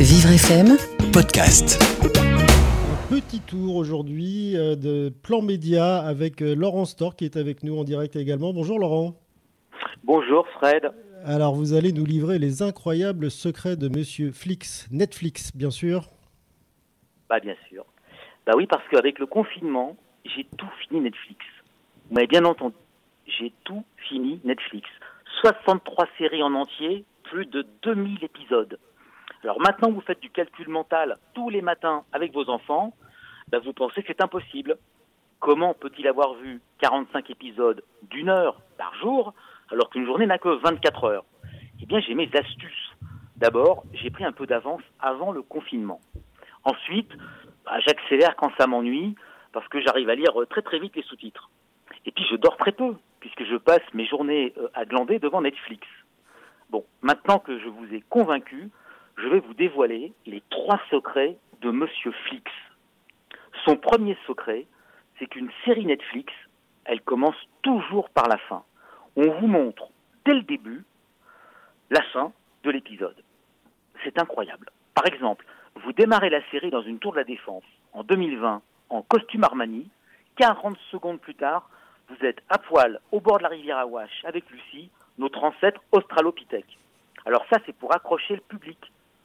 [0.00, 0.76] Vivre FM
[1.12, 1.82] podcast.
[2.86, 7.64] Un petit tour aujourd'hui euh, de Plan Média avec euh, Laurent Stork qui est avec
[7.64, 8.52] nous en direct également.
[8.52, 9.16] Bonjour Laurent.
[10.04, 10.92] Bonjour Fred.
[11.24, 16.04] Alors vous allez nous livrer les incroyables secrets de Monsieur Flix, Netflix bien sûr.
[17.28, 17.84] Bah bien sûr.
[18.46, 21.44] Bah oui parce qu'avec le confinement, j'ai tout fini Netflix.
[22.08, 22.76] Vous m'avez bien entendu.
[23.26, 24.88] J'ai tout fini Netflix.
[25.40, 28.78] 63 séries en entier, plus de 2000 épisodes.
[29.44, 32.94] Alors maintenant, vous faites du calcul mental tous les matins avec vos enfants,
[33.50, 34.76] bah, vous pensez que c'est impossible.
[35.40, 39.34] Comment peut-il avoir vu 45 épisodes d'une heure par jour
[39.70, 41.24] alors qu'une journée n'a que 24 heures?
[41.80, 42.96] Eh bien, j'ai mes astuces.
[43.36, 46.00] D'abord, j'ai pris un peu d'avance avant le confinement.
[46.64, 47.10] Ensuite,
[47.64, 49.14] bah, j'accélère quand ça m'ennuie
[49.52, 51.48] parce que j'arrive à lire très très vite les sous-titres.
[52.04, 55.40] Et puis, je dors très peu puisque je passe mes journées euh, à glander devant
[55.40, 55.86] Netflix.
[56.70, 58.70] Bon, maintenant que je vous ai convaincu,
[59.18, 62.50] je vais vous dévoiler les trois secrets de Monsieur Flix.
[63.64, 64.66] Son premier secret,
[65.18, 66.32] c'est qu'une série Netflix,
[66.84, 68.62] elle commence toujours par la fin.
[69.16, 69.88] On vous montre
[70.24, 70.84] dès le début
[71.90, 73.16] la fin de l'épisode.
[74.04, 74.70] C'est incroyable.
[74.94, 79.02] Par exemple, vous démarrez la série dans une tour de la défense en 2020 en
[79.02, 79.88] costume Armani.
[80.36, 81.68] 40 secondes plus tard,
[82.08, 86.78] vous êtes à poil au bord de la rivière Awash avec Lucie, notre ancêtre australopithèque.
[87.26, 88.78] Alors ça, c'est pour accrocher le public.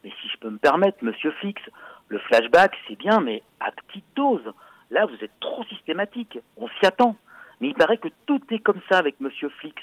[0.03, 1.61] Mais si je peux me permettre, monsieur Flix,
[2.07, 4.53] le flashback, c'est bien, mais à petite dose.
[4.91, 6.39] Là, vous êtes trop systématique.
[6.55, 7.17] On s'y attend.
[7.59, 9.81] Mais il paraît que tout est comme ça avec monsieur Flix.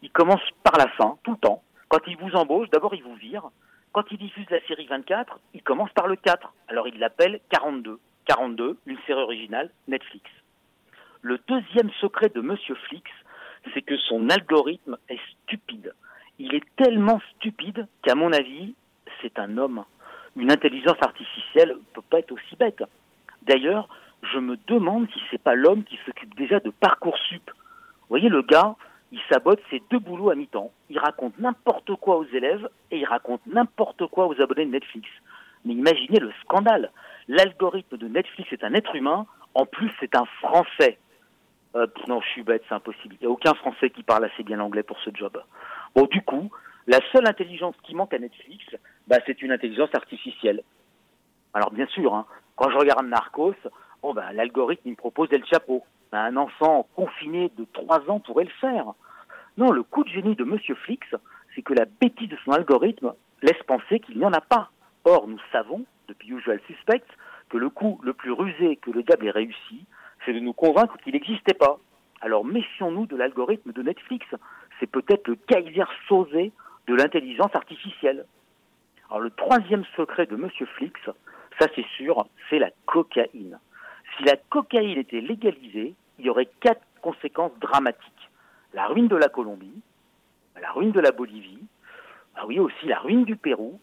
[0.00, 1.62] Il commence par la fin, tout le temps.
[1.88, 3.50] Quand il vous embauche, d'abord il vous vire.
[3.92, 6.52] Quand il diffuse la série 24, il commence par le 4.
[6.68, 7.98] Alors il l'appelle 42.
[8.26, 10.30] 42, une série originale Netflix.
[11.20, 13.10] Le deuxième secret de monsieur Flix,
[13.74, 15.92] c'est que son algorithme est stupide.
[16.38, 18.74] Il est tellement stupide qu'à mon avis,
[19.20, 19.84] c'est un homme.
[20.36, 22.82] Une intelligence artificielle ne peut pas être aussi bête.
[23.42, 23.88] D'ailleurs,
[24.22, 27.50] je me demande si c'est pas l'homme qui s'occupe déjà de Parcoursup.
[27.50, 28.76] Vous voyez, le gars,
[29.10, 30.70] il sabote ses deux boulots à mi-temps.
[30.88, 35.08] Il raconte n'importe quoi aux élèves et il raconte n'importe quoi aux abonnés de Netflix.
[35.64, 36.90] Mais imaginez le scandale.
[37.28, 39.26] L'algorithme de Netflix est un être humain.
[39.54, 40.98] En plus, c'est un Français.
[41.74, 43.16] Euh, non, je suis bête, c'est impossible.
[43.20, 45.40] Il n'y a aucun Français qui parle assez bien l'anglais pour ce job.
[45.94, 46.50] Bon, du coup,
[46.86, 48.64] la seule intelligence qui manque à Netflix,
[49.08, 50.62] bah, c'est une intelligence artificielle.
[51.54, 52.26] Alors bien sûr, hein,
[52.56, 53.54] quand je regarde Narcos,
[54.02, 55.82] bon, bah, l'algorithme me propose El Chapeau.
[56.10, 58.92] Bah, un enfant confiné de 3 ans pourrait le faire.
[59.56, 61.06] Non, le coup de génie de Monsieur Flix,
[61.54, 64.70] c'est que la bêtise de son algorithme laisse penser qu'il n'y en a pas.
[65.04, 67.04] Or, nous savons, depuis Usual Suspect,
[67.48, 69.84] que le coup le plus rusé que le diable ait réussi,
[70.24, 71.78] c'est de nous convaincre qu'il n'existait pas.
[72.20, 74.26] Alors méfions-nous de l'algorithme de Netflix.
[74.78, 76.52] C'est peut-être le Kaiser Sosé
[76.86, 78.24] de l'intelligence artificielle.
[79.12, 80.98] Alors le troisième secret de Monsieur Flix,
[81.58, 83.58] ça c'est sûr, c'est la cocaïne.
[84.16, 88.30] Si la cocaïne était légalisée, il y aurait quatre conséquences dramatiques.
[88.72, 89.82] La ruine de la Colombie,
[90.62, 91.62] la ruine de la Bolivie,
[92.36, 93.78] ah oui aussi la ruine du Pérou,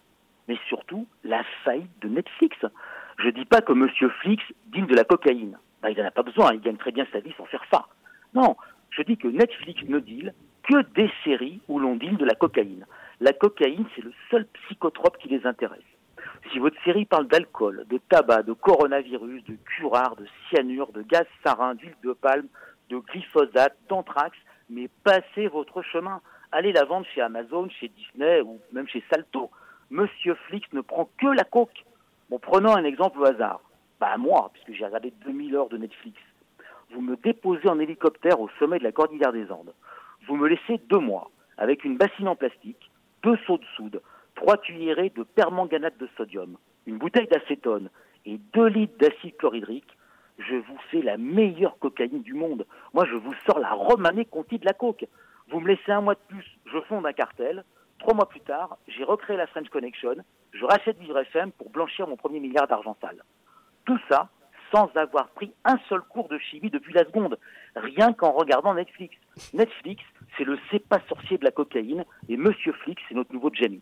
[0.47, 2.57] mais surtout la faillite de Netflix.
[3.19, 5.59] Je ne dis pas que Monsieur Flix digne de la cocaïne.
[5.83, 7.85] Ben, il n'en a pas besoin, il gagne très bien sa vie sans faire ça.
[8.33, 8.57] Non,
[8.89, 12.87] je dis que Netflix ne deal que des séries où l'on deal de la cocaïne.
[13.21, 15.83] La cocaïne, c'est le seul psychotrope qui les intéresse.
[16.51, 21.25] Si votre série parle d'alcool, de tabac, de coronavirus, de curare, de cyanure, de gaz
[21.43, 22.47] sarin, d'huile de palme,
[22.89, 24.37] de glyphosate, d'anthrax,
[24.69, 26.21] mais passez votre chemin.
[26.51, 29.51] Allez la vendre chez Amazon, chez Disney ou même chez Salto.
[29.89, 31.85] Monsieur Flix ne prend que la coke.
[32.29, 33.61] Bon, prenons un exemple au hasard.
[33.99, 36.17] Bah moi, puisque j'ai regardé 2000 heures de Netflix.
[36.91, 39.73] Vous me déposez en hélicoptère au sommet de la cordillère des Andes.
[40.27, 42.88] Vous me laissez deux mois, avec une bassine en plastique,
[43.23, 44.01] deux seaux de soude,
[44.35, 47.89] trois cuillerées de permanganate de sodium, une bouteille d'acétone
[48.25, 49.97] et deux litres d'acide chlorhydrique,
[50.37, 52.65] je vous fais la meilleure cocaïne du monde.
[52.93, 55.05] Moi, je vous sors la romanée conti de la coke.
[55.49, 57.63] Vous me laissez un mois de plus, je fonde un cartel.
[57.99, 60.15] Trois mois plus tard, j'ai recréé la French Connection.
[60.53, 63.23] Je rachète Vivre FM pour blanchir mon premier milliard d'argent sale.
[63.85, 64.29] Tout ça
[64.71, 67.37] sans avoir pris un seul cours de chimie depuis la seconde,
[67.75, 69.15] rien qu'en regardant Netflix.
[69.53, 70.03] Netflix,
[70.37, 73.81] c'est le c'est pas sorcier de la cocaïne, et Monsieur Flix, c'est notre nouveau Jamie.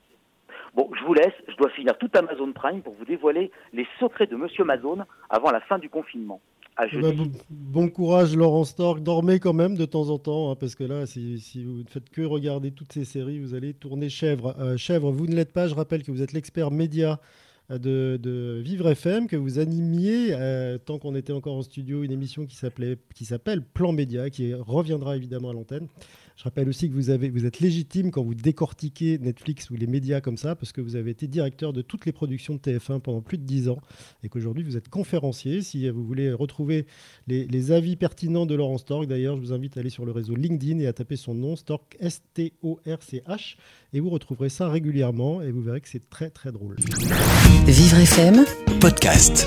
[0.73, 4.27] Bon, je vous laisse, je dois finir tout Amazon Prime pour vous dévoiler les secrets
[4.27, 4.99] de Monsieur Amazon
[5.29, 6.41] avant la fin du confinement.
[6.75, 10.51] À Eh ben, bon, bon courage Laurent Stork, dormez quand même de temps en temps,
[10.51, 13.55] hein, parce que là, si, si vous ne faites que regarder toutes ces séries, vous
[13.55, 14.55] allez tourner chèvre.
[14.59, 17.19] Euh, chèvre, vous ne l'êtes pas, je rappelle que vous êtes l'expert média
[17.69, 22.45] de, Vivre FM, que vous animiez, euh, tant qu'on était encore en studio, une émission
[22.45, 25.87] qui s'appelle Plan Média, qui reviendra évidemment à l'antenne.
[26.37, 29.87] Je rappelle aussi que vous, avez, vous êtes légitime quand vous décortiquez Netflix ou les
[29.87, 32.99] médias comme ça, parce que vous avez été directeur de toutes les productions de TF1
[32.99, 33.79] pendant plus de 10 ans
[34.23, 35.63] et qu'aujourd'hui vous êtes conférencier.
[35.63, 36.85] Si vous voulez retrouver
[37.25, 40.35] les, avis pertinents de Laurent Stork, d'ailleurs, je vous invite à aller sur le réseau
[40.35, 43.57] LinkedIn et à taper son nom, Stork, S-T-O-R-C-H,
[43.93, 46.75] et vous retrouverez ça régulièrement et vous verrez que c'est très très drôle.
[47.65, 48.45] Vivre FM,
[48.79, 49.45] podcast.